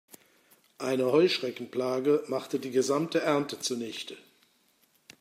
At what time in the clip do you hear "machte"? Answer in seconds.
2.25-2.57